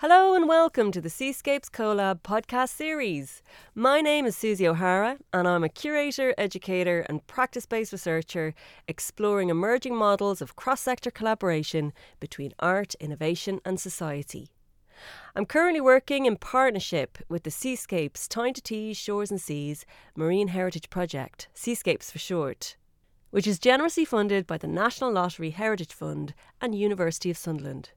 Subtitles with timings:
[0.00, 3.42] Hello and welcome to the Seascapes Collab podcast series.
[3.74, 8.54] My name is Suzy O'Hara and I'm a curator, educator, and practice based researcher
[8.88, 14.48] exploring emerging models of cross sector collaboration between art, innovation, and society.
[15.36, 19.84] I'm currently working in partnership with the Seascapes Tyne to Tees Shores and Seas
[20.16, 22.78] Marine Heritage Project, Seascapes for short,
[23.32, 27.90] which is generously funded by the National Lottery Heritage Fund and University of Sunderland.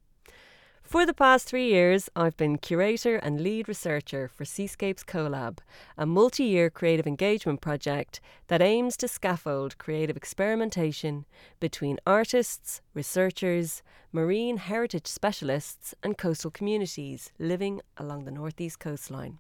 [0.84, 5.58] For the past three years, I've been curator and lead researcher for Seascapes Colab,
[5.98, 11.26] a multi year creative engagement project that aims to scaffold creative experimentation
[11.60, 19.40] between artists, researchers, marine heritage specialists, and coastal communities living along the northeast coastline.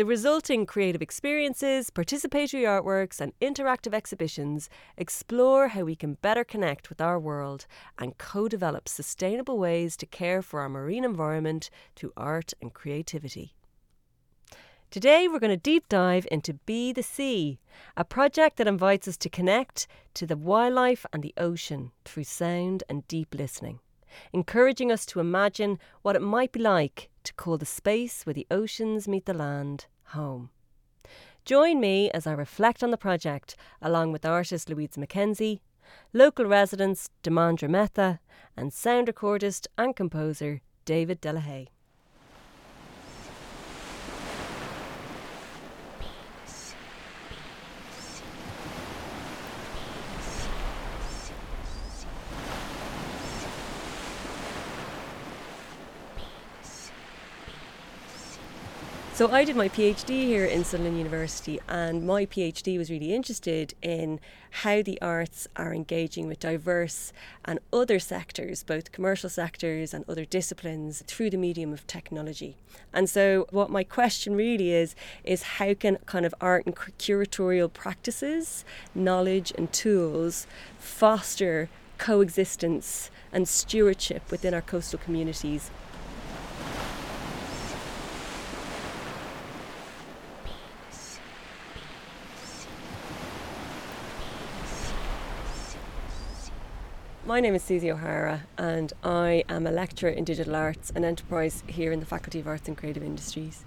[0.00, 6.88] The resulting creative experiences, participatory artworks, and interactive exhibitions explore how we can better connect
[6.88, 7.66] with our world
[7.98, 13.54] and co develop sustainable ways to care for our marine environment through art and creativity.
[14.90, 17.60] Today, we're going to deep dive into Be the Sea,
[17.94, 22.84] a project that invites us to connect to the wildlife and the ocean through sound
[22.88, 23.80] and deep listening,
[24.32, 28.46] encouraging us to imagine what it might be like to call the space where the
[28.50, 30.50] oceans meet the land home.
[31.44, 35.60] Join me as I reflect on the project along with artist Louise McKenzie,
[36.12, 38.20] local residents Dharmendra Mehta,
[38.56, 41.68] and sound recordist and composer David de la Haye.
[59.20, 63.74] So I did my PhD here in Sunderland University, and my PhD was really interested
[63.82, 64.18] in
[64.62, 67.12] how the arts are engaging with diverse
[67.44, 72.56] and other sectors, both commercial sectors and other disciplines, through the medium of technology.
[72.94, 77.70] And so, what my question really is is how can kind of art and curatorial
[77.70, 80.46] practices, knowledge, and tools
[80.78, 85.70] foster coexistence and stewardship within our coastal communities
[97.30, 101.62] My name is Suzy O'Hara, and I am a lecturer in digital arts and enterprise
[101.68, 103.64] here in the Faculty of Arts and Creative Industries.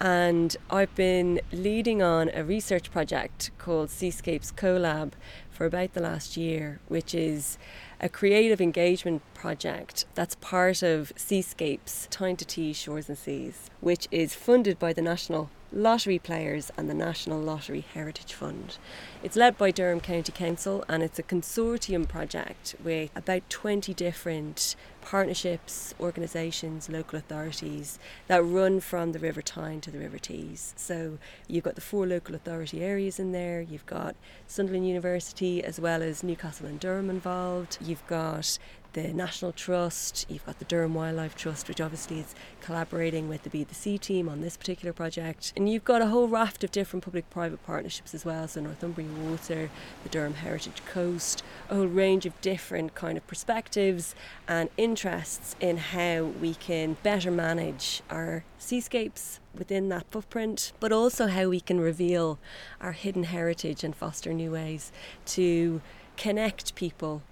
[0.00, 5.12] And I've been leading on a research project called Seascapes CoLab
[5.48, 7.56] for about the last year, which is
[8.00, 14.08] a creative engagement project that's part of Seascapes Tyne to Tees Shores and Seas, which
[14.10, 18.78] is funded by the National lottery players and the National Lottery Heritage Fund.
[19.22, 24.76] It's led by Durham County Council and it's a consortium project with about 20 different
[25.00, 27.98] partnerships, organisations, local authorities
[28.28, 30.74] that run from the River Tyne to the River Tees.
[30.76, 31.18] So
[31.48, 34.14] you've got the four local authority areas in there, you've got
[34.46, 38.58] Sunderland University as well as Newcastle and Durham involved, you've got
[38.94, 43.50] the National Trust, you've got the Durham Wildlife Trust, which obviously is collaborating with the
[43.50, 45.52] Be the team on this particular project.
[45.56, 48.46] And you've got a whole raft of different public private partnerships as well.
[48.46, 49.68] So Northumbria Water,
[50.04, 54.14] the Durham Heritage Coast, a whole range of different kind of perspectives
[54.46, 61.26] and interests in how we can better manage our seascapes within that footprint, but also
[61.26, 62.38] how we can reveal
[62.80, 64.92] our hidden heritage and foster new ways
[65.26, 65.82] to
[66.16, 67.22] connect people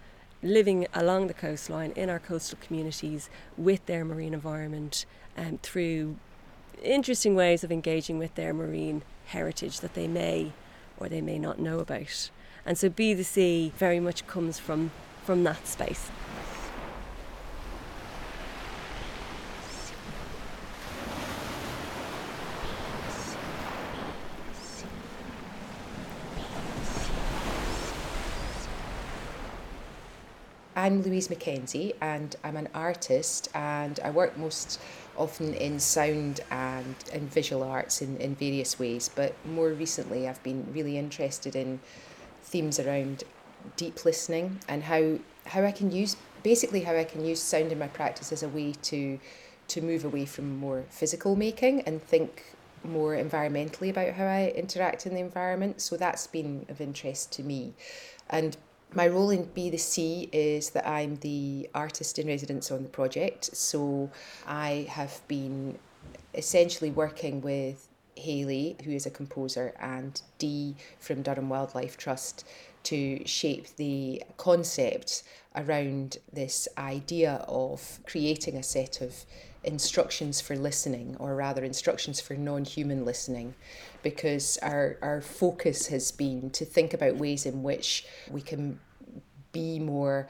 [0.42, 6.16] living along the coastline in our coastal communities with their marine environment um, through
[6.82, 10.52] interesting ways of engaging with their marine heritage that they may
[10.98, 12.30] or they may not know about.
[12.66, 14.90] And so Be the Sea very much comes from,
[15.24, 16.10] from that space.
[30.82, 34.80] I'm Louise McKenzie and I'm an artist and I work most
[35.16, 39.08] often in sound and, and visual arts in, in various ways.
[39.14, 41.78] But more recently, I've been really interested in
[42.42, 43.22] themes around
[43.76, 47.78] deep listening and how, how I can use basically how I can use sound in
[47.78, 49.20] my practice as a way to
[49.68, 55.06] to move away from more physical making and think more environmentally about how I interact
[55.06, 55.80] in the environment.
[55.80, 57.74] So that's been of interest to me.
[58.28, 58.56] And
[58.94, 62.88] my role in Be the Sea is that I'm the artist in residence on the
[62.88, 63.56] project.
[63.56, 64.10] So
[64.46, 65.78] I have been
[66.34, 72.46] essentially working with Haley, who is a composer, and Dee from Durham Wildlife Trust
[72.84, 75.22] to shape the concept
[75.54, 79.24] around this idea of creating a set of
[79.64, 83.54] instructions for listening, or rather, instructions for non human listening,
[84.02, 88.78] because our, our focus has been to think about ways in which we can
[89.52, 90.28] be more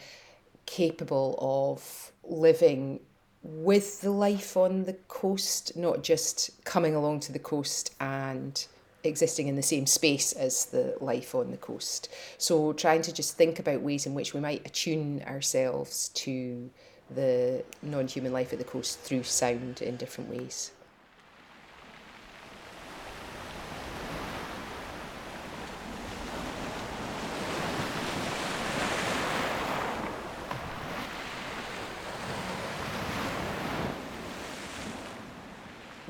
[0.67, 3.00] capable of living
[3.43, 8.67] with the life on the coast, not just coming along to the coast and
[9.05, 12.08] existing in the same space as the life on the coast.
[12.38, 16.70] So, trying to just think about ways in which we might attune ourselves to
[17.10, 20.72] the non human life at the coast through sound in different ways.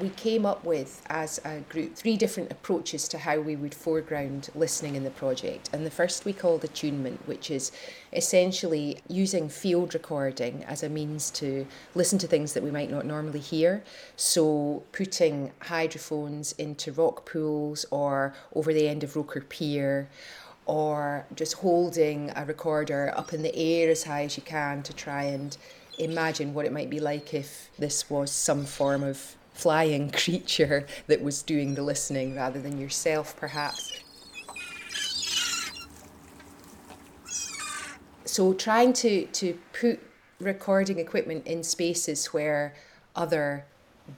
[0.02, 4.48] We came up with as a group three different approaches to how we would foreground
[4.52, 5.70] listening in the project.
[5.72, 7.70] And the first we called attunement, which is
[8.12, 13.06] essentially using field recording as a means to listen to things that we might not
[13.06, 13.84] normally hear.
[14.16, 20.08] So putting hydrophones into rock pools or over the end of Roker Pier
[20.66, 24.92] or just holding a recorder up in the air as high as you can to
[24.92, 25.56] try and
[25.96, 31.22] imagine what it might be like if this was some form of flying creature that
[31.22, 34.00] was doing the listening rather than yourself, perhaps.
[38.24, 40.00] So, trying to, to put
[40.40, 42.74] recording equipment in spaces where
[43.14, 43.64] other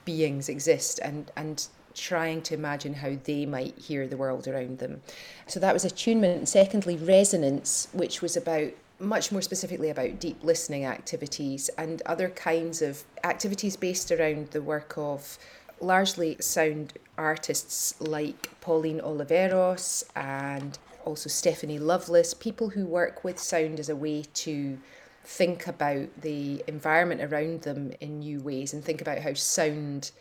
[0.05, 5.01] beings exist and, and trying to imagine how they might hear the world around them.
[5.47, 6.37] So that was attunement.
[6.37, 12.29] And secondly, resonance, which was about much more specifically about deep listening activities and other
[12.29, 15.37] kinds of activities based around the work of
[15.81, 23.79] largely sound artists like Pauline Oliveros and also Stephanie Lovelace, people who work with sound
[23.79, 24.77] as a way to
[25.23, 30.11] think about the environment around them in new ways and think about how sound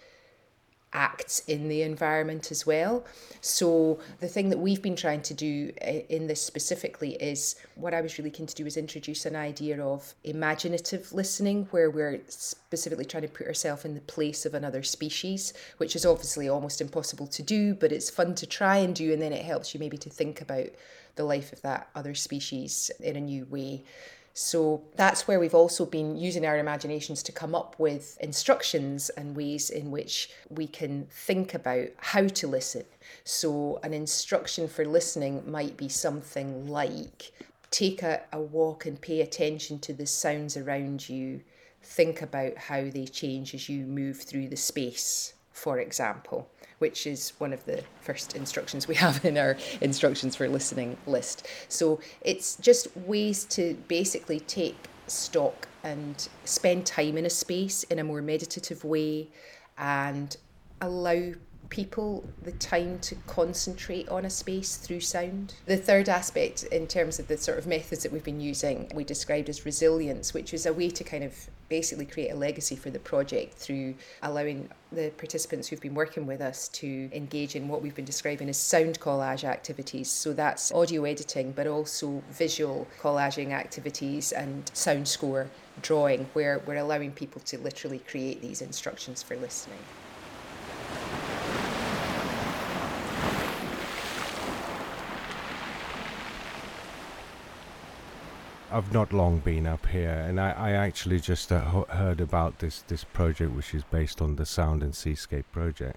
[0.94, 3.05] acts in the environment as well.
[3.41, 7.93] So the thing that we've been trying to do eh, in this specifically is what
[7.93, 12.20] I was really keen to do is introduce an idea of imaginative listening where we're
[12.29, 16.81] specifically trying to put ourselves in the place of another species, which is obviously almost
[16.81, 19.81] impossible to do, but it's fun to try and do and then it helps you
[19.81, 20.69] maybe to think about
[21.17, 23.85] the life of that other species in a new way.
[24.36, 29.36] So that's where we've also been using our imaginations to come up with instructions and
[29.36, 32.84] ways in which we can think about how to listen.
[33.22, 37.32] So, an instruction for listening might be something like
[37.70, 41.40] take a, a walk and pay attention to the sounds around you.
[41.81, 46.48] Think about how they change as you move through the space, for example
[46.78, 51.46] which is one of the first instructions we have in our instructions for listening list.
[51.68, 54.76] So it's just ways to basically take
[55.06, 59.28] stock and spend time in a space in a more meditative way
[59.76, 60.36] and
[60.80, 61.32] allow
[61.68, 65.54] people the time to concentrate on a space through sound.
[65.66, 69.04] The third aspect, in terms of the sort of methods that we've been using, we
[69.04, 71.34] described as resilience, which is a way to kind of
[71.69, 76.40] basically create a legacy for the project through allowing the participants who've been working with
[76.40, 80.11] us to engage in what we've been describing as sound collage activities.
[80.11, 85.49] So that's audio editing, but also visual collaging activities and sound score
[85.82, 89.78] drawing, where we're allowing people to literally create these instructions for listening.
[98.74, 102.82] I've not long been up here, and I, I actually just uh, heard about this
[102.82, 105.96] this project, which is based on the Sound and Seascape project.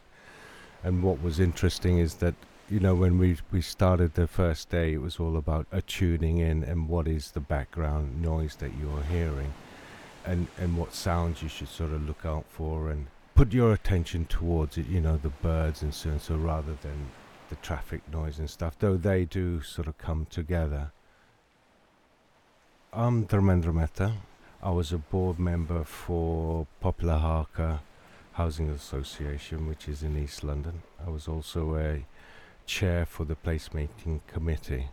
[0.84, 2.36] And what was interesting is that
[2.69, 6.63] you know when we we started the first day, it was all about attuning in
[6.63, 9.55] and what is the background noise that you're hearing,
[10.24, 14.25] and and what sounds you should sort of look out for and put your attention
[14.25, 14.86] towards it.
[14.86, 17.07] You know the birds and so and so rather than
[17.50, 18.77] the traffic noise and stuff.
[18.77, 20.91] Though they do sort of come together
[22.94, 24.13] I'm Dharmendra Mehta.
[24.63, 27.82] I was a board member for Poplar HARCA
[28.32, 30.84] Housing Association, which is in East London.
[31.06, 32.06] I was also a
[32.65, 34.88] chair for the placemaking committee.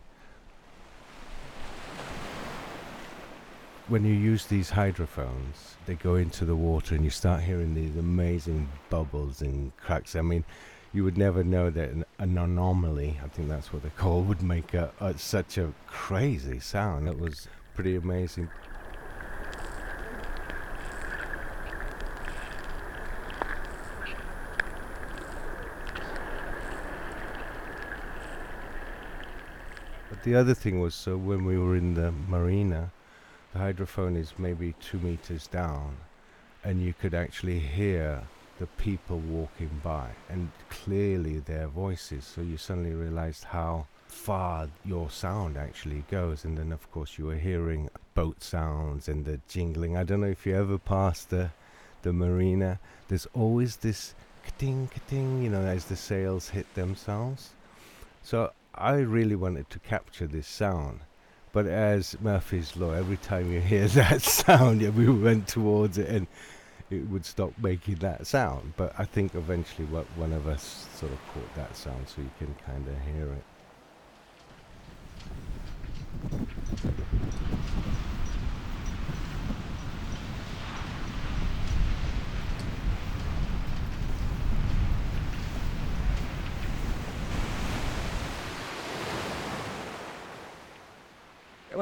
[3.87, 7.95] When you use these hydrophones, they go into the water and you start hearing these
[7.95, 10.17] amazing bubbles and cracks.
[10.17, 10.43] I mean,
[10.91, 14.43] you would never know that an, an anomaly, I think that's what they call, would
[14.43, 17.07] make a, a, such a crazy sound.
[17.07, 18.49] It was pretty amazing.
[30.09, 32.91] But the other thing was, so when we were in the marina,
[33.53, 35.97] the hydrophone is maybe two meters down,
[36.63, 38.23] and you could actually hear
[38.57, 42.23] the people walking by and clearly their voices.
[42.23, 46.45] So you suddenly realized how far your sound actually goes.
[46.45, 49.97] And then, of course, you were hearing boat sounds and the jingling.
[49.97, 51.51] I don't know if you ever passed the,
[52.01, 57.49] the marina, there's always this ka-ting, ka-ting, you know, as the sails hit themselves.
[58.23, 61.01] So I really wanted to capture this sound.
[61.51, 66.09] But as Murphy's Law, every time you hear that sound, yeah, we went towards it
[66.09, 66.27] and
[66.89, 68.73] it would stop making that sound.
[68.77, 72.53] But I think eventually one of us sort of caught that sound so you can
[72.65, 73.43] kind of hear it.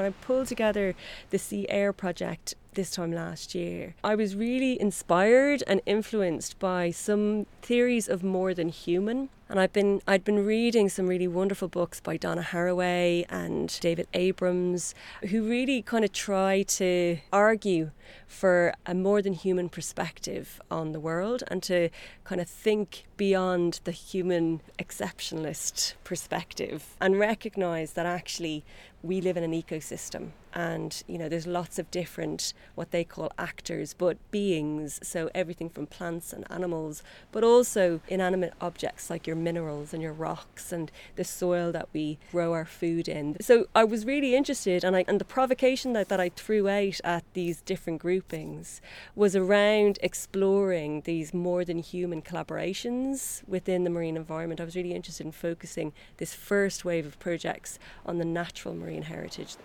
[0.04, 0.96] When I pulled together
[1.30, 6.92] the Sea Air project this time last year, I was really inspired and influenced by
[6.92, 9.30] some theories of more than human.
[9.54, 14.08] And I've been I'd been reading some really wonderful books by Donna Haraway and David
[14.16, 14.96] Abrams,
[15.30, 17.92] who really kind of try to argue
[18.26, 21.90] for a more than human perspective on the world and to
[22.24, 28.66] kind of think beyond the human exceptionalist perspective and recognize that actually
[29.04, 33.32] we live in an ecosystem and you know there's lots of different what they call
[33.38, 39.36] actors but beings so everything from plants and animals but also inanimate objects like your
[39.36, 43.36] minerals and your rocks and the soil that we grow our food in.
[43.42, 47.00] So i was really interested and I and the provocation that, that i threw out
[47.04, 48.80] at these different groupings
[49.16, 54.62] was around exploring these more than human collaborations within the marine environment.
[54.62, 58.93] I was really interested in focusing this first wave of projects on the natural marine
[59.02, 59.58] heritage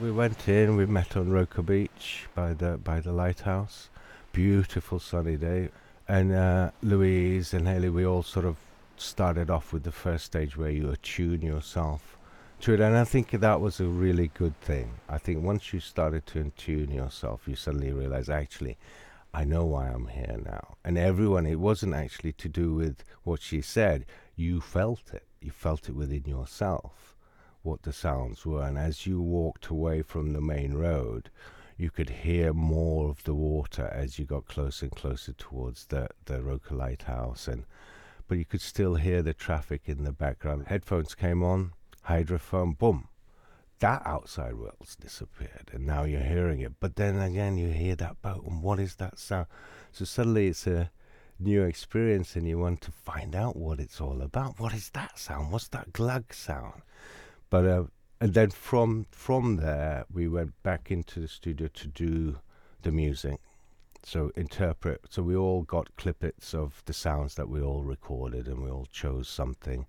[0.00, 0.76] we went in.
[0.76, 3.88] We met on Roker Beach by the by the lighthouse.
[4.32, 5.70] Beautiful sunny day,
[6.06, 7.88] and uh, Louise and Haley.
[7.88, 8.56] We all sort of
[8.96, 12.17] started off with the first stage where you attune yourself
[12.66, 14.90] it, and I think that was a really good thing.
[15.08, 18.76] I think once you started to attune yourself, you suddenly realize actually.
[19.32, 20.76] I know why I'm here now.
[20.84, 24.06] And everyone, it wasn't actually to do with what she said.
[24.36, 25.24] You felt it.
[25.40, 27.14] You felt it within yourself
[27.62, 28.62] what the sounds were.
[28.62, 31.30] And as you walked away from the main road,
[31.76, 36.08] you could hear more of the water as you got closer and closer towards the,
[36.24, 37.46] the Roker Lighthouse.
[37.46, 37.64] And,
[38.26, 40.66] but you could still hear the traffic in the background.
[40.68, 41.72] Headphones came on,
[42.08, 43.08] hydrophone, boom.
[43.80, 46.72] That outside world's disappeared, and now you're hearing it.
[46.80, 49.46] But then again, you hear that boat, and what is that sound?
[49.92, 50.90] So suddenly it's a
[51.38, 54.58] new experience, and you want to find out what it's all about.
[54.58, 55.52] What is that sound?
[55.52, 56.82] What's that glug sound?
[57.50, 57.84] But uh,
[58.20, 62.38] and then from from there we went back into the studio to do
[62.82, 63.38] the music.
[64.02, 65.02] So interpret.
[65.10, 68.86] So we all got clippets of the sounds that we all recorded, and we all
[68.90, 69.86] chose something.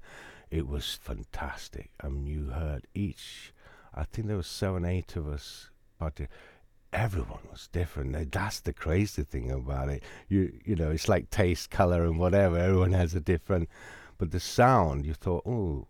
[0.51, 1.91] It was fantastic.
[2.03, 3.53] Mean, you heard each.
[3.94, 6.20] I think there was seven, eight of us, but
[6.91, 8.32] everyone was different.
[8.32, 10.03] That's the crazy thing about it.
[10.27, 12.58] You you know, it's like taste, color, and whatever.
[12.58, 13.70] Everyone has a different.
[14.18, 15.88] But the sound, you thought, oh,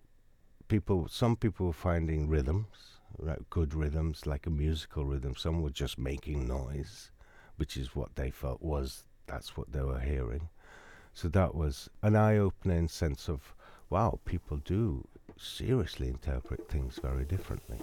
[0.67, 5.35] people, some people were finding rhythms, right, good rhythms, like a musical rhythm.
[5.35, 7.11] Some were just making noise,
[7.57, 10.49] which is what they felt was that's what they were hearing.
[11.13, 13.55] So that was an eye-opening sense of,
[13.89, 17.77] wow, people do seriously interpret things very differently.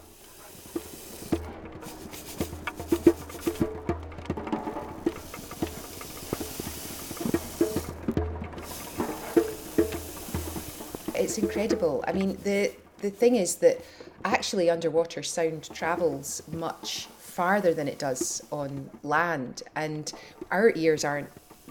[11.17, 12.05] it's incredible.
[12.07, 13.81] I mean, the the thing is that
[14.25, 20.13] actually underwater sound travels much farther than it does on land, and
[20.51, 21.29] our ears aren't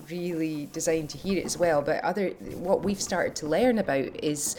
[0.10, 1.82] really designed to hear it as well.
[1.82, 4.56] But other what we've started to learn about is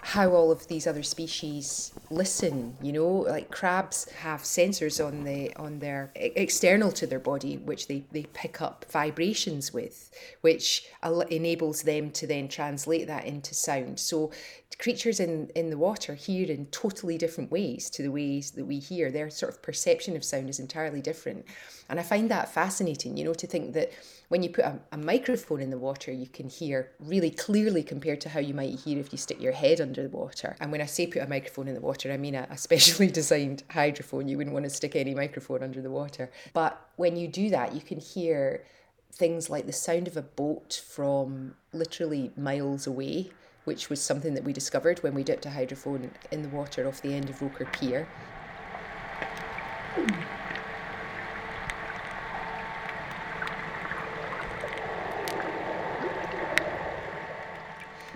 [0.00, 5.54] how all of these other species listen you know like crabs have sensors on the
[5.56, 10.10] on their external to their body which they, they pick up vibrations with
[10.40, 10.86] which
[11.30, 13.98] enables them to then translate that into sound.
[13.98, 14.30] So
[14.78, 18.78] creatures in in the water hear in totally different ways to the ways that we
[18.78, 19.10] hear.
[19.10, 21.46] Their sort of perception of sound is entirely different.
[21.88, 23.92] And i find that fascinating you know to think that
[24.28, 28.20] when you put a, a, microphone in the water, you can hear really clearly compared
[28.22, 30.56] to how you might hear if you stick your head under the water.
[30.60, 33.06] And when I say put a microphone in the water, I mean a, a specially
[33.20, 34.28] designed hydrophone.
[34.28, 36.30] You wouldn't want to stick any microphone under the water.
[36.52, 38.64] But when you do that, you can hear
[39.12, 43.30] things like the sound of a boat from literally miles away
[43.64, 47.02] which was something that we discovered when we dipped a hydrophone in the water off
[47.02, 48.06] the end of Roker Pier.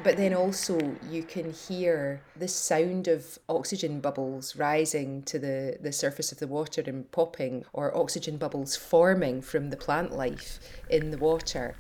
[0.03, 5.93] But then also you can hear the sound of oxygen bubbles rising to the, the
[5.93, 11.11] surface of the water and popping, or oxygen bubbles forming from the plant life in
[11.11, 11.75] the water.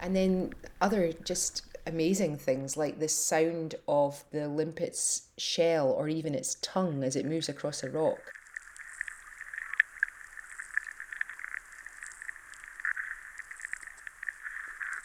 [0.00, 6.34] And then other just amazing things like the sound of the limpet's shell or even
[6.34, 8.35] its tongue as it moves across a rock.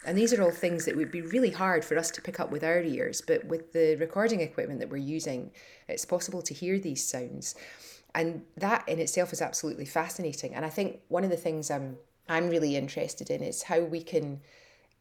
[0.04, 2.50] And these are all things that would be really hard for us to pick up
[2.50, 5.52] with our ears, but with the recording equipment that we're using,
[5.88, 7.54] it's possible to hear these sounds.
[8.14, 10.54] And that in itself is absolutely fascinating.
[10.54, 11.96] And I think one of the things I'm
[12.28, 14.40] I'm really interested in is how we can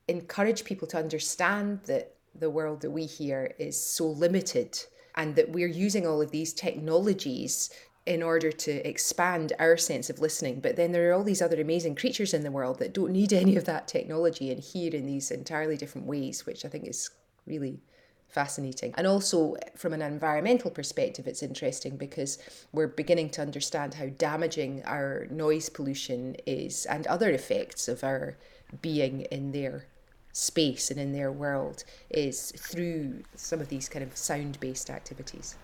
[0.08, 4.79] encourage people to understand that the world that we hear is so limited
[5.15, 7.70] and that we're using all of these technologies
[8.05, 10.60] in order to expand our sense of listening.
[10.60, 13.31] But then there are all these other amazing creatures in the world that don't need
[13.43, 17.10] any of that technology and hear in these entirely different ways, which I think is
[17.46, 17.81] really
[18.27, 18.93] fascinating.
[18.98, 22.39] And also, from an environmental perspective, it's interesting because
[22.72, 28.38] we're beginning to understand how damaging our noise pollution is and other effects of our
[28.81, 29.86] being in their
[30.34, 35.58] space and in their world is through some of these kind of sound based activities.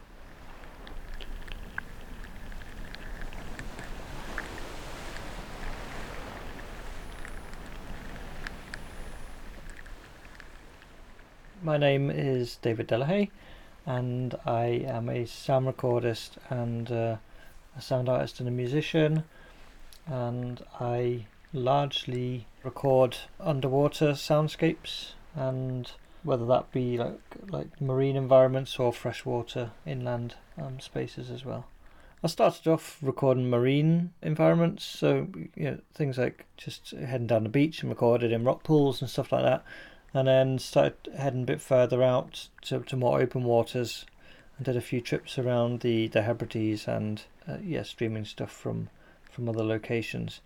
[11.68, 13.30] My name is David de la Haye,
[13.86, 17.18] and I am a sound recordist and uh,
[17.76, 19.26] a sound artist and a musician.
[20.06, 25.92] And I largely record underwater soundscapes, and
[26.24, 27.20] whether that be like
[27.50, 31.66] like marine environments or freshwater inland um, spaces as well.
[32.24, 37.50] I started off recording marine environments, so you know things like just heading down the
[37.50, 39.66] beach and recorded in rock pools and stuff like that
[40.18, 44.04] and then started heading a bit further out to, to more open waters
[44.58, 48.90] and did a few trips around the, the Hebrides and uh, yeah, streaming stuff from,
[49.32, 50.42] from other locations.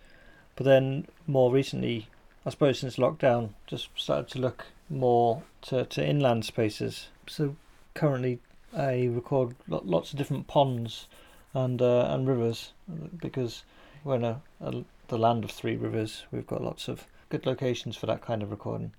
[0.56, 2.08] But then more recently,
[2.44, 7.08] I suppose since lockdown, just started to look more to, to inland spaces.
[7.26, 7.56] So
[7.94, 8.40] currently
[8.76, 11.06] I record lots of different ponds
[11.54, 12.72] and uh, and rivers
[13.16, 13.62] because
[14.04, 16.24] we're in a, a, the land of three rivers.
[16.30, 18.92] We've got lots of good locations for that kind of recording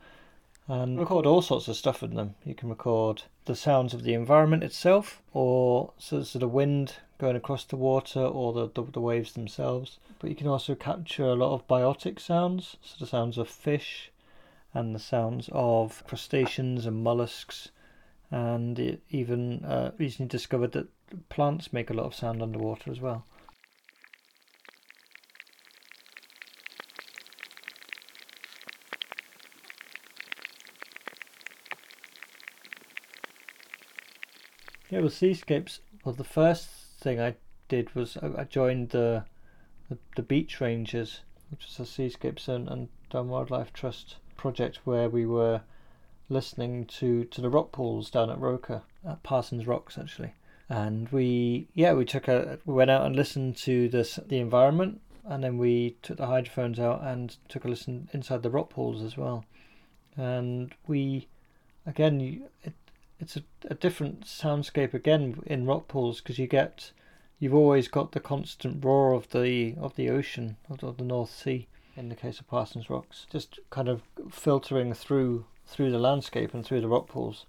[0.68, 2.36] and record all sorts of stuff in them.
[2.46, 7.36] You can record the sounds of the environment itself, or sort of the wind going
[7.36, 10.00] across the water, or the, the, the waves themselves.
[10.20, 14.12] But you can also capture a lot of biotic sounds, so the sounds of fish,
[14.74, 17.70] and the sounds of crustaceans and mollusks,
[18.32, 20.88] and it even uh, recently discovered that
[21.30, 23.26] plants make a lot of sound underwater as well.
[34.94, 37.34] Yeah, with seascapes, well, the first thing I
[37.68, 39.26] did was I joined the
[39.90, 45.10] the, the Beach Rangers, which is a Seascapes and, and Durham Wildlife Trust project where
[45.10, 45.62] we were
[46.30, 50.36] listening to, to the rock pools down at Roker, at Parsons Rocks actually.
[50.70, 55.02] And we, yeah, we took a, we went out and listened to this, the environment,
[55.26, 59.02] and then we took the hydrophones out and took a listen inside the rock pools
[59.02, 59.44] as well.
[60.16, 61.30] And we,
[61.88, 62.74] again, it,
[63.24, 66.92] it's a, a different soundscape again in rock pools because you get
[67.40, 71.68] you've always got the constant roar of the of the ocean of the North Sea
[71.96, 76.66] in the case of Parsons Rocks, just kind of filtering through through the landscape and
[76.66, 77.46] through the rock pools.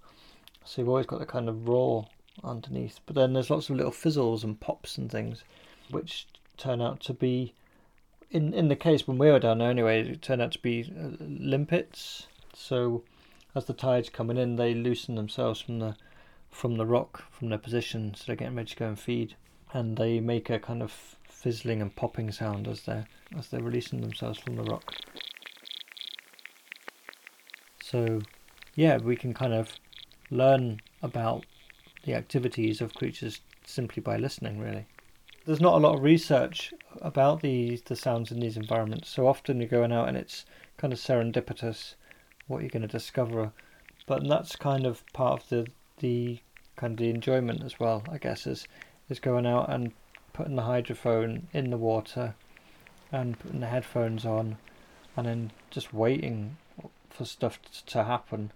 [0.63, 2.07] So you've always got the kind of roar
[2.43, 2.99] underneath.
[3.05, 5.43] But then there's lots of little fizzles and pops and things,
[5.89, 7.53] which turn out to be,
[8.31, 10.89] in in the case when we were down there anyway, it turned out to be
[10.97, 12.27] uh, limpets.
[12.53, 13.03] So
[13.55, 15.95] as the tide's coming in, they loosen themselves from the
[16.51, 19.35] from the rock, from their position, so they're getting ready to go and feed,
[19.73, 20.91] and they make a kind of
[21.29, 23.05] fizzling and popping sound as they're
[23.37, 24.95] as they're releasing themselves from the rock.
[27.81, 28.21] So,
[28.75, 29.73] yeah, we can kind of
[30.29, 31.45] learn about
[32.03, 34.59] the activities of creatures simply by listening.
[34.59, 34.85] Really,
[35.45, 39.09] there's not a lot of research about these the sounds in these environments.
[39.09, 40.45] So often you're going out and it's
[40.77, 41.95] kind of serendipitous
[42.47, 43.51] what you're going to discover.
[44.05, 45.67] But that's kind of part of the
[45.99, 46.39] the
[46.75, 48.67] kind of the enjoyment as well, I guess, is
[49.09, 49.93] is going out and
[50.33, 52.35] putting the hydrophone in the water
[53.11, 54.57] and putting the headphones on
[55.15, 56.57] and then just waiting
[57.09, 58.51] for stuff to happen.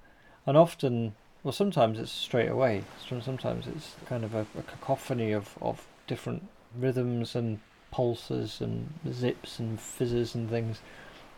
[0.45, 2.83] And often, well, sometimes it's straight away.
[3.07, 6.47] Sometimes it's kind of a, a cacophony of, of different
[6.77, 7.59] rhythms and
[7.91, 10.81] pulses and zips and fizzes and things.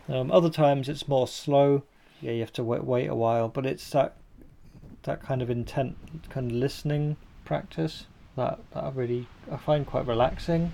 [0.10, 1.84] Um, other times it's more slow.
[2.22, 4.16] Yeah, you have to wait wait a while, but it's that
[5.04, 5.98] that kind of intent,
[6.30, 8.06] kind of listening practice
[8.36, 10.72] that that I really I find quite relaxing.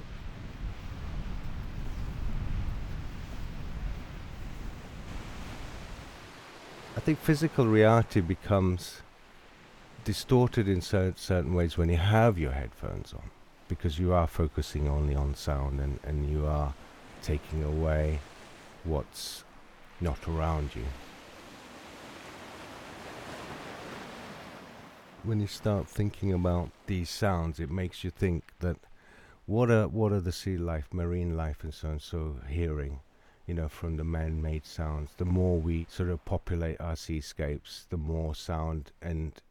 [6.98, 9.02] I think physical reality becomes
[10.04, 13.30] distorted in certain, certain ways when you have your headphones on
[13.70, 16.74] because you are focusing only on sound and, and you are
[17.22, 18.20] taking away
[18.84, 19.44] what's
[20.02, 20.86] not around you.
[25.28, 28.78] When you start thinking about these sounds, it makes you think that
[29.46, 33.02] what are what are the sea life, marine life, and so on so hearing?
[33.48, 35.12] you know, from the man-made sounds.
[35.18, 38.92] The more we sort of populate our seascapes, the more sound.
[39.02, 39.42] And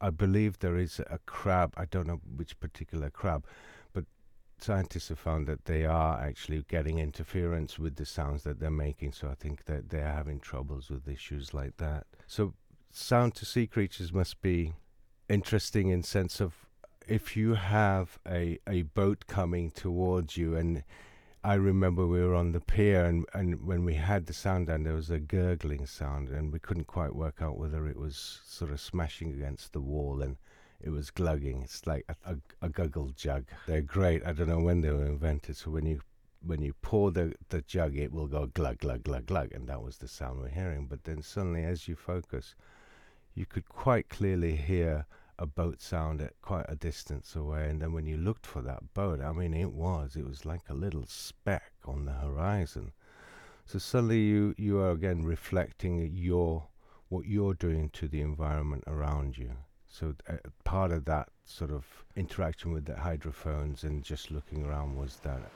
[0.00, 1.72] I believe there is a crab.
[1.76, 3.44] I don't know which particular crab,
[3.92, 4.04] but
[4.58, 9.12] scientists have found that they are actually getting interference with the sounds that they're making.
[9.12, 12.08] So I think that they're having troubles with issues like that.
[12.26, 12.54] So
[12.90, 14.74] sound to sea creatures must be
[15.30, 16.54] interesting in sense of
[17.06, 20.82] if you have a a boat coming towards you and
[21.42, 24.82] I remember we were on the pier, and, and when we had the sound down,
[24.82, 28.70] there was a gurgling sound, and we couldn't quite work out whether it was sort
[28.70, 30.36] of smashing against the wall and
[30.82, 31.62] it was glugging.
[31.62, 33.46] It's like a, a, a guggle jug.
[33.66, 34.22] They're great.
[34.26, 35.56] I don't know when they were invented.
[35.56, 36.00] So when you
[36.42, 39.82] when you pour the, the jug, it will go glug, glug, glug, glug, and that
[39.82, 40.86] was the sound we're hearing.
[40.86, 42.54] But then suddenly, as you focus,
[43.34, 45.06] you could quite clearly hear
[45.40, 47.68] a boat sound at quite a distance away.
[47.68, 50.68] And then when you looked for that boat, I mean, it was, it was like
[50.68, 52.92] a little speck on the horizon.
[53.64, 56.68] So suddenly you, you are again reflecting your,
[57.08, 59.52] what you're doing to the environment around you.
[59.88, 64.96] So uh, part of that sort of interaction with the hydrophones and just looking around
[64.96, 65.50] was that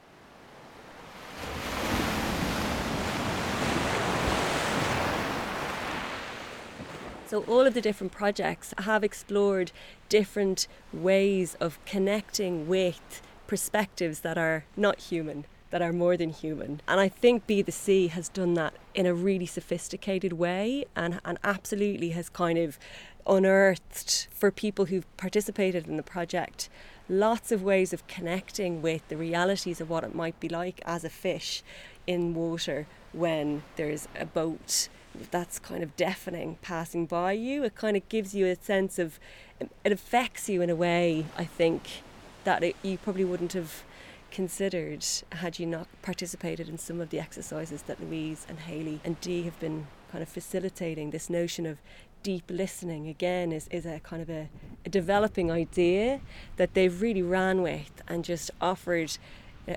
[7.34, 9.72] So, all of the different projects have explored
[10.08, 16.80] different ways of connecting with perspectives that are not human, that are more than human.
[16.86, 21.20] And I think Be the Sea has done that in a really sophisticated way and,
[21.24, 22.78] and absolutely has kind of
[23.26, 26.68] unearthed for people who've participated in the project
[27.08, 31.02] lots of ways of connecting with the realities of what it might be like as
[31.02, 31.64] a fish
[32.06, 34.88] in water when there's a boat
[35.30, 37.64] that's kind of deafening passing by you.
[37.64, 39.18] It kind of gives you a sense of,
[39.60, 42.02] it affects you in a way, I think,
[42.44, 43.84] that it, you probably wouldn't have
[44.30, 49.20] considered had you not participated in some of the exercises that Louise and Haley and
[49.20, 51.10] Dee have been kind of facilitating.
[51.10, 51.78] This notion of
[52.24, 54.48] deep listening, again, is, is a kind of a,
[54.84, 56.20] a developing idea
[56.56, 59.16] that they've really ran with and just offered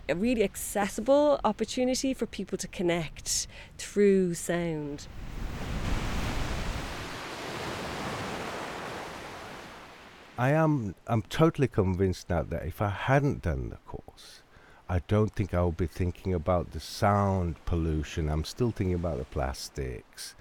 [0.09, 3.47] a really accessible opportunity for people to connect
[3.77, 5.07] through sound.
[10.39, 14.43] I am I'm totally convinced now that if I hadn't done the course,
[14.87, 18.29] I don't think I would be thinking about the sound pollution.
[18.29, 20.35] I'm still thinking about the plastics.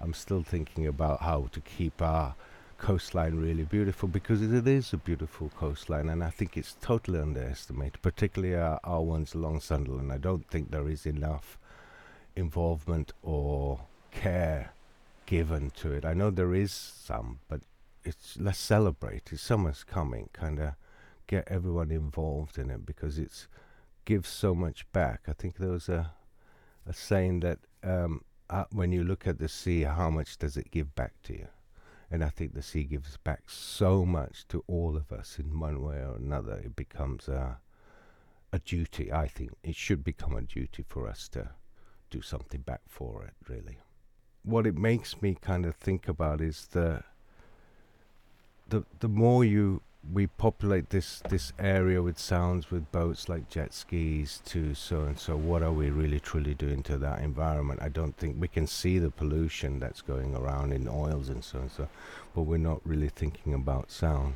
[0.00, 2.34] I'm still thinking about how to keep our
[2.78, 8.00] coastline really beautiful because it is a beautiful coastline and I think it's totally underestimated,
[8.00, 10.10] particularly our, our ones along Sunderland.
[10.10, 11.58] I don't think there is enough
[12.34, 14.72] involvement or care
[15.26, 16.06] given to it.
[16.06, 17.60] I know there is some, but
[18.04, 19.30] it's let's celebrate.
[19.32, 20.28] It's summer's coming.
[20.32, 20.74] Kind of
[21.26, 23.48] get everyone involved in it because it's
[24.04, 25.22] gives so much back.
[25.28, 26.12] I think there was a
[26.86, 30.70] a saying that um, uh, when you look at the sea, how much does it
[30.70, 31.48] give back to you?
[32.10, 35.82] And I think the sea gives back so much to all of us in one
[35.82, 36.58] way or another.
[36.58, 37.58] It becomes a
[38.52, 39.10] a duty.
[39.10, 41.50] I think it should become a duty for us to
[42.10, 43.32] do something back for it.
[43.48, 43.78] Really,
[44.42, 47.02] what it makes me kind of think about is the
[48.68, 53.72] the the more you we populate this this area with sounds with boats like jet
[53.72, 57.80] skis to so and so what are we really truly doing to that environment?
[57.80, 61.60] I don't think we can see the pollution that's going around in oils and so
[61.60, 61.88] and so
[62.34, 64.34] but we're not really thinking about sound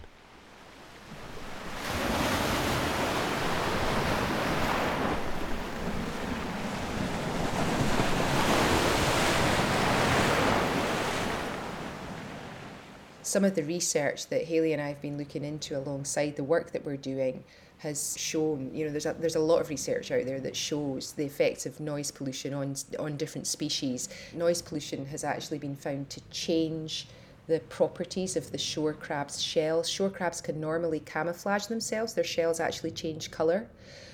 [13.26, 16.70] some of the research that Haley and I have been looking into alongside the work
[16.70, 17.42] that we're doing
[17.78, 21.12] has shown, you know, there's a, there's a lot of research out there that shows
[21.12, 24.08] the effects of noise pollution on, on different species.
[24.32, 27.08] Noise pollution has actually been found to change
[27.48, 29.88] the properties of the shore crab's shells.
[29.88, 33.68] Shore crabs can normally camouflage themselves, their shells actually change colour,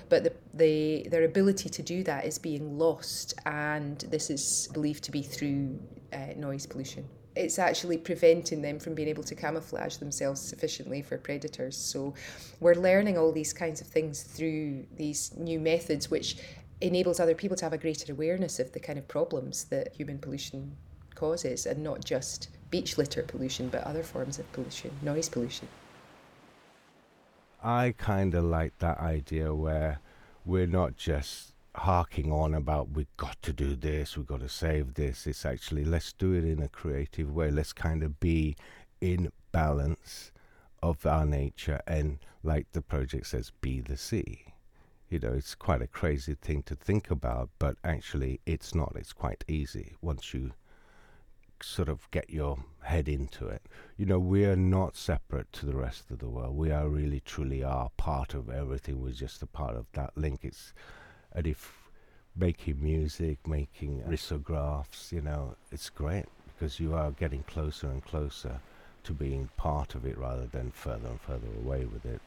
[0.08, 5.04] but the, the, their ability to do that is being lost, and this is believed
[5.04, 5.78] to be through
[6.12, 11.16] uh, noise pollution it's actually preventing them from being able to camouflage themselves sufficiently for
[11.18, 11.76] predators.
[11.76, 12.14] So
[12.60, 16.36] we're learning all these kinds of things through these new methods, which
[16.80, 20.18] enables other people to have a greater awareness of the kind of problems that human
[20.18, 20.76] pollution
[21.14, 25.68] causes, and not just beach litter pollution, but other forms of pollution, noise pollution.
[27.62, 30.00] I kind of like that idea where
[30.44, 34.94] we're not just harking on about we've got to do this, we've got to save
[34.94, 35.26] this.
[35.26, 37.50] It's actually let's do it in a creative way.
[37.50, 38.56] Let's kind of be
[39.00, 40.32] in balance
[40.82, 44.44] of our nature and, like the project says, be the sea.
[45.08, 48.94] You know, it's quite a crazy thing to think about, but actually, it's not.
[48.96, 50.52] It's quite easy once you
[51.62, 53.62] sort of get your head into it.
[53.96, 56.56] You know, we are not separate to the rest of the world.
[56.56, 59.00] We are really, truly are part of everything.
[59.00, 60.40] We're just a part of that link.
[60.42, 60.72] It's
[61.34, 61.78] and if
[62.36, 68.60] making music, making risographs, you know, it's great because you are getting closer and closer
[69.04, 72.20] to being part of it rather than further and further away with it.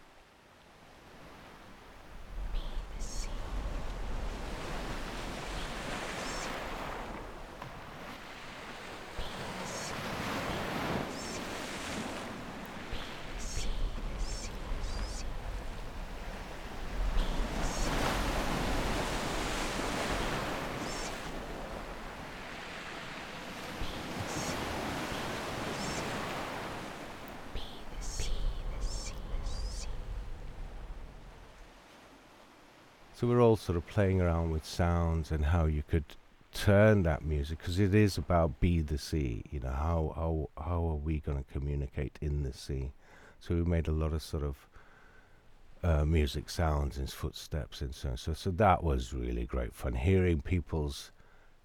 [33.18, 36.06] So we're all sort of playing around with sounds and how you could
[36.54, 39.44] turn that music because it is about be the sea.
[39.52, 42.92] You know how how how are we going to communicate in the sea?
[43.40, 44.56] So we made a lot of sort of
[45.82, 48.18] uh, music sounds and footsteps and so on.
[48.18, 51.12] So so that was really great fun hearing people's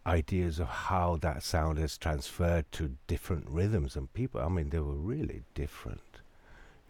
[0.07, 4.41] ideas of how that sound has transferred to different rhythms and people.
[4.41, 6.10] I mean, they were really different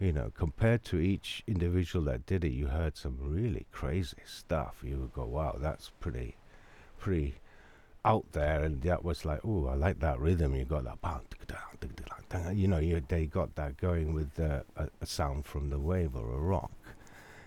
[0.01, 4.77] you know, compared to each individual that did it, you heard some really crazy stuff.
[4.83, 6.35] You would go, wow, that's pretty,
[6.97, 7.35] pretty
[8.03, 8.63] out there.
[8.63, 10.55] And that was like, oh, I like that rhythm.
[10.55, 10.85] You got
[12.29, 15.77] that, you know, you, they got that going with uh, a, a sound from the
[15.77, 16.71] wave or a rock.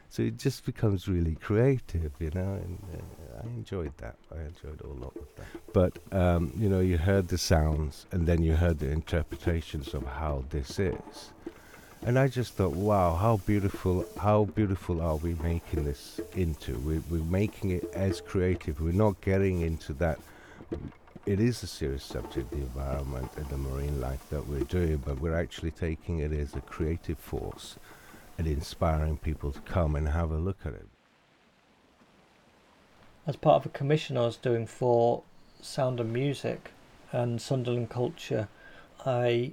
[0.09, 4.15] So it just becomes really creative, you know, and uh, I enjoyed that.
[4.33, 5.73] I enjoyed a lot of that.
[5.73, 10.07] But, um, you know, you heard the sounds and then you heard the interpretations of
[10.07, 11.33] how this is
[12.05, 16.79] and I just thought, wow, how beautiful, how beautiful are we making this into?
[16.81, 18.81] We, we're making it as creative.
[18.81, 20.19] We're not getting into that.
[21.25, 25.19] It is a serious subject, the environment and the marine life that we're doing, but
[25.19, 27.77] we're actually taking it as a creative force
[28.37, 30.87] and inspiring people to come and have a look at it.
[33.27, 35.23] As part of a commission I was doing for
[35.63, 36.73] Sound and Music
[37.13, 38.49] and Sunderland Culture,
[39.07, 39.53] I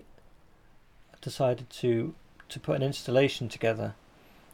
[1.21, 2.13] decided to
[2.51, 3.95] to put an installation together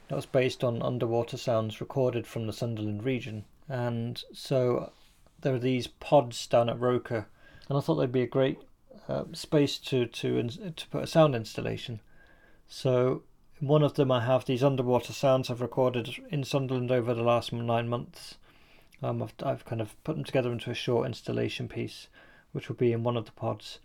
[0.08, 3.44] that was based on underwater sounds recorded from the Sunderland region.
[3.68, 4.92] And so
[5.42, 7.28] there are these pods down at Roker,
[7.68, 8.60] and I thought they'd be a great
[9.10, 12.00] uh, space to to to put a sound installation.
[12.68, 13.24] So
[13.62, 17.24] in one of them, I have these underwater sounds I've recorded in Sunderland over the
[17.24, 18.36] last nine months.
[19.04, 22.08] Um, I've I've kind of put them together into a short installation piece,
[22.54, 23.80] which will be in one of the pods,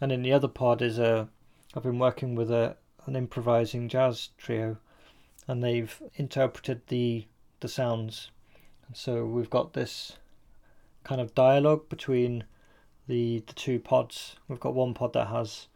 [0.00, 1.28] and in the other pod is a
[1.74, 2.76] I've been working with a
[3.08, 4.76] an improvising jazz trio,
[5.46, 7.26] and they've interpreted the
[7.60, 8.30] the sounds.
[8.86, 10.18] And so we've got this
[11.04, 12.44] kind of dialogue between
[13.06, 14.36] the the two pods.
[14.46, 15.66] We've got one pod that has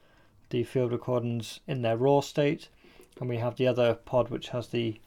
[0.51, 2.69] the field recordings in their raw state,
[3.19, 5.01] and we have the other pod which has the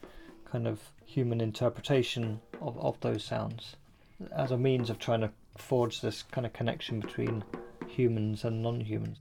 [0.44, 3.76] kind of human interpretation of, of those sounds
[4.36, 7.44] as a means of trying to forge this kind of connection between
[7.88, 9.18] humans and non-humans.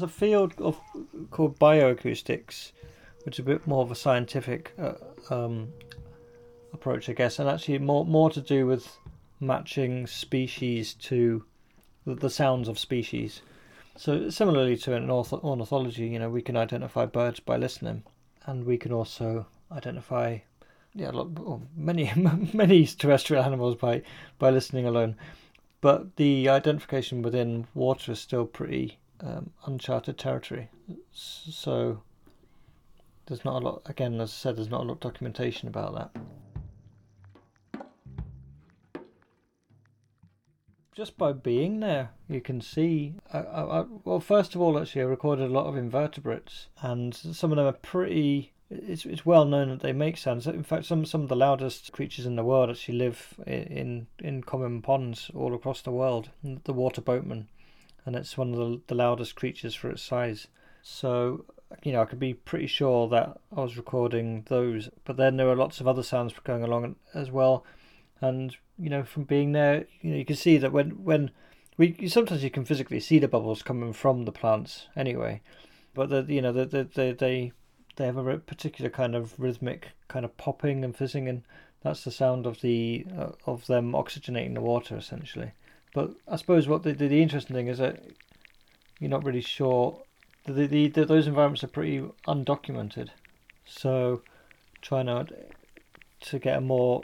[0.00, 0.80] There's a field of
[1.30, 2.72] called bioacoustics,
[3.24, 4.94] which is a bit more of a scientific uh,
[5.30, 5.68] um,
[6.72, 8.96] approach, I guess, and actually more more to do with
[9.40, 11.44] matching species to
[12.06, 13.42] the, the sounds of species.
[13.96, 18.04] So similarly to an ornithology, you know, we can identify birds by listening,
[18.46, 20.38] and we can also identify
[20.94, 22.10] yeah, lot, many
[22.54, 24.02] many terrestrial animals by
[24.38, 25.16] by listening alone.
[25.82, 30.68] But the identification within water is still pretty um, uncharted territory.
[31.12, 32.02] So
[33.26, 33.82] there's not a lot.
[33.86, 37.82] Again, as I said, there's not a lot of documentation about that.
[40.94, 43.14] Just by being there, you can see.
[43.32, 47.52] I, I, well, first of all, actually, I recorded a lot of invertebrates, and some
[47.52, 50.46] of them are pretty it's it's well known that they make sounds.
[50.46, 54.42] In fact, some some of the loudest creatures in the world actually live in in
[54.42, 56.30] common ponds all across the world.
[56.42, 57.48] The water boatman,
[58.04, 60.48] and it's one of the, the loudest creatures for its size.
[60.82, 61.44] So
[61.82, 64.88] you know, I could be pretty sure that I was recording those.
[65.04, 67.64] But then there are lots of other sounds going along as well,
[68.20, 71.30] and you know, from being there, you know, you can see that when when
[71.76, 75.40] we sometimes you can physically see the bubbles coming from the plants anyway,
[75.94, 77.52] but the you know the, the, the they
[77.96, 81.42] they have a particular kind of rhythmic kind of popping and fizzing, and
[81.82, 85.52] that's the sound of the uh, of them oxygenating the water essentially.
[85.92, 88.02] But I suppose what the, the, the interesting thing is that
[88.98, 90.02] you're not really sure.
[90.46, 93.08] The, the, the, those environments are pretty undocumented,
[93.66, 94.22] so
[94.80, 95.26] trying to
[96.20, 97.02] to get a more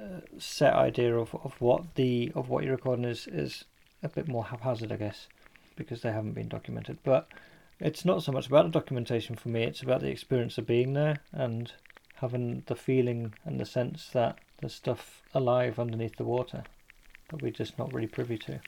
[0.00, 3.64] uh, set idea of, of what the of what you're recording is is
[4.02, 5.28] a bit more haphazard, I guess,
[5.76, 6.98] because they haven't been documented.
[7.02, 7.28] But
[7.80, 10.92] it's not so much about the documentation for me, it's about the experience of being
[10.94, 11.72] there and
[12.16, 16.64] having the feeling and the sense that there's stuff alive underneath the water
[17.28, 18.60] that we're just not really privy to.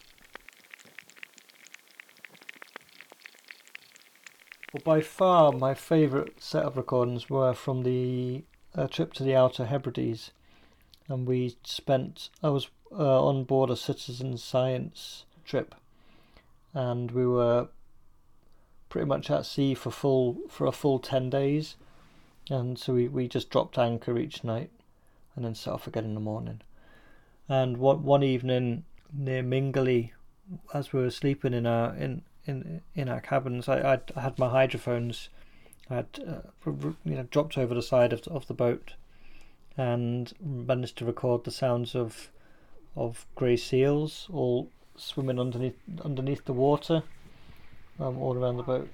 [4.72, 8.44] Well, by far my favourite set of recordings were from the
[8.74, 10.30] uh, trip to the Outer Hebrides,
[11.08, 12.28] and we spent.
[12.42, 15.74] I was uh, on board a citizen science trip,
[16.72, 17.68] and we were
[18.88, 21.74] pretty much at sea for full for a full ten days,
[22.48, 24.70] and so we, we just dropped anchor each night,
[25.34, 26.60] and then set off again in the morning.
[27.50, 30.12] And one one evening near Mingulay,
[30.72, 34.38] as we were sleeping in our in in in our cabins, I I'd, I had
[34.38, 35.30] my hydrophones,
[35.90, 36.70] I had uh,
[37.04, 38.94] you know dropped over the side of of the boat,
[39.76, 42.30] and managed to record the sounds of
[42.94, 47.02] of grey seals all swimming underneath underneath the water
[47.98, 48.88] um, all around the boat.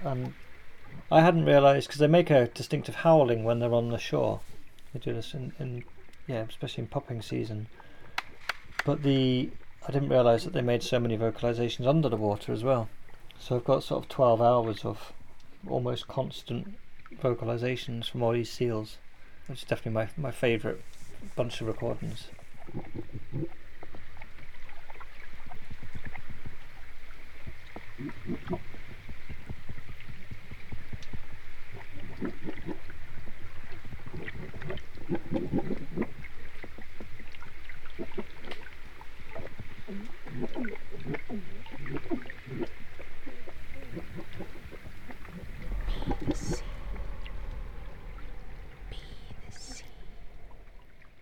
[0.00, 0.32] And
[1.10, 4.40] I hadn't realised because they make a distinctive howling when they're on the shore.
[4.92, 5.84] They do this in, in
[6.26, 7.68] yeah, especially in pupping season.
[8.84, 9.50] But the
[9.86, 12.90] I didn't realise that they made so many vocalizations under the water as well.
[13.38, 15.12] So I've got sort of 12 hours of
[15.66, 16.74] almost constant
[17.22, 18.98] vocalizations from all these seals,
[19.48, 20.78] is definitely my, my favourite
[21.36, 22.28] bunch of recordings.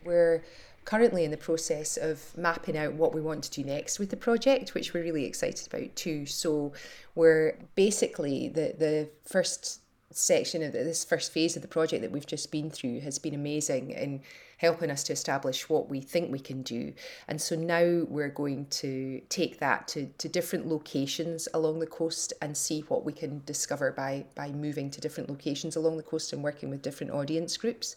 [0.04, 0.44] We're
[0.84, 4.16] currently in the process of mapping out what we want to do next with the
[4.16, 6.26] project, which we're really excited about too.
[6.26, 6.72] So
[7.14, 9.80] we're basically the the first
[10.12, 13.34] section of this first phase of the project that we've just been through has been
[13.34, 14.22] amazing in
[14.58, 16.92] helping us to establish what we think we can do.
[17.28, 22.32] And so now we're going to take that to, to different locations along the coast
[22.40, 26.32] and see what we can discover by, by moving to different locations along the coast
[26.32, 27.96] and working with different audience groups.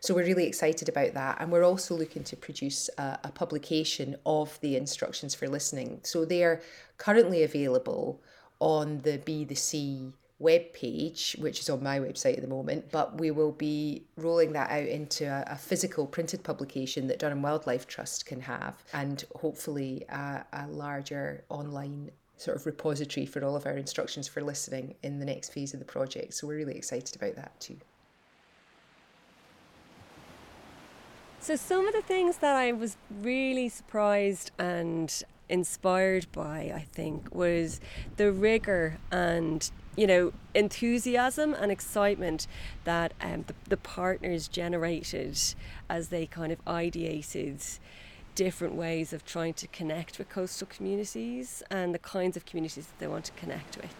[0.00, 1.38] So we're really excited about that.
[1.40, 6.00] And we're also looking to produce a, a publication of the instructions for listening.
[6.04, 6.60] So they are
[6.98, 8.20] currently available
[8.60, 12.90] on the Be the Sea web page, which is on my website at the moment,
[12.90, 17.42] but we will be rolling that out into a, a physical printed publication that Durham
[17.42, 23.56] Wildlife Trust can have, and hopefully a, a larger online sort of repository for all
[23.56, 26.34] of our instructions for listening in the next phase of the project.
[26.34, 27.78] So we're really excited about that too.
[31.40, 37.34] So, some of the things that I was really surprised and inspired by, I think,
[37.34, 37.80] was
[38.16, 42.46] the rigor and you know enthusiasm and excitement
[42.84, 45.38] that um, the, the partners generated
[45.88, 47.78] as they kind of ideated
[48.34, 52.98] different ways of trying to connect with coastal communities and the kinds of communities that
[52.98, 53.94] they want to connect with.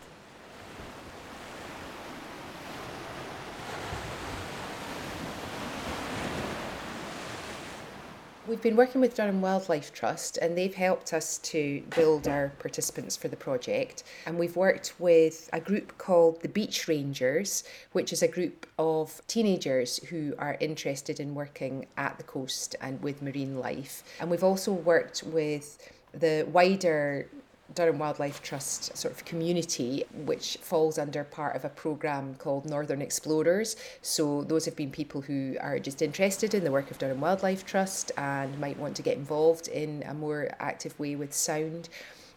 [8.48, 13.16] We've been working with Durham Wildlife Trust and they've helped us to build our participants
[13.16, 14.04] for the project.
[14.24, 19.20] And we've worked with a group called the Beach Rangers, which is a group of
[19.26, 24.04] teenagers who are interested in working at the coast and with marine life.
[24.20, 27.26] And we've also worked with the wider
[27.74, 33.02] Durham Wildlife Trust sort of community, which falls under part of a programme called Northern
[33.02, 33.76] Explorers.
[34.02, 37.66] So, those have been people who are just interested in the work of Durham Wildlife
[37.66, 41.88] Trust and might want to get involved in a more active way with sound.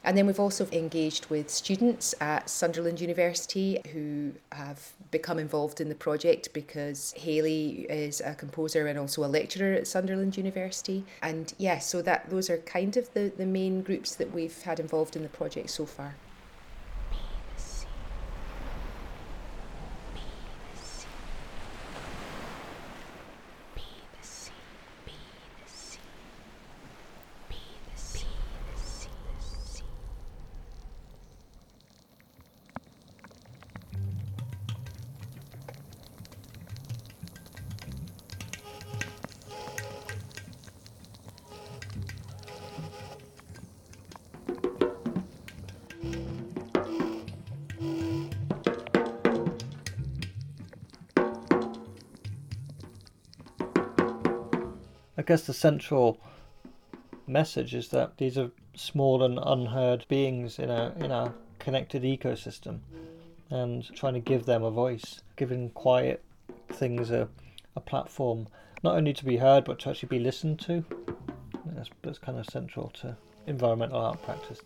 [0.04, 5.90] And then we've also engaged with students at Sunderland University who have become involved in
[5.90, 11.04] the project because Haley is a composer and also a lecturer at Sunderland University.
[11.22, 14.80] And yeah, so that those are kind of the, the main groups that we've had
[14.80, 16.16] involved in the project so far.
[55.30, 56.20] Guess the central
[57.28, 62.80] message is that these are small and unheard beings in a in a connected ecosystem,
[63.52, 66.24] and trying to give them a voice, giving quiet
[66.70, 67.30] things a,
[67.76, 68.48] a platform,
[68.82, 70.84] not only to be heard but to actually be listened to.
[71.76, 73.16] That's, that's kind of central to
[73.46, 74.62] environmental art practice.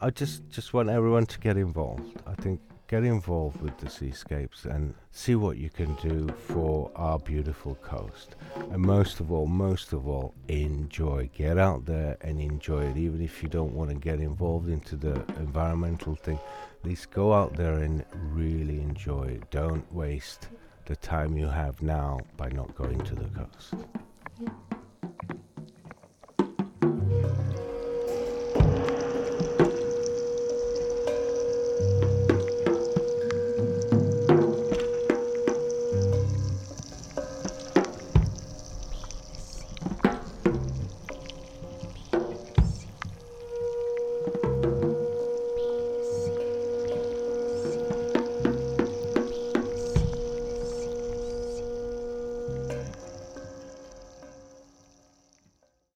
[0.00, 2.22] I just just want everyone to get involved.
[2.46, 7.74] Think get involved with the seascapes and see what you can do for our beautiful
[7.82, 8.36] coast.
[8.70, 11.28] And most of all, most of all, enjoy.
[11.34, 12.96] Get out there and enjoy it.
[12.96, 16.38] Even if you don't want to get involved into the environmental thing,
[16.80, 19.50] at least go out there and really enjoy it.
[19.50, 20.46] Don't waste
[20.84, 23.74] the time you have now by not going to the coast.